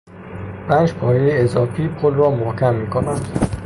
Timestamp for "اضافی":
1.41-1.87